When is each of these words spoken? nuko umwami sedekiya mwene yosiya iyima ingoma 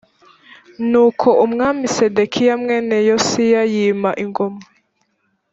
nuko 0.89 1.27
umwami 1.45 1.83
sedekiya 1.95 2.53
mwene 2.61 2.95
yosiya 3.09 3.61
iyima 3.71 4.11
ingoma 4.23 4.61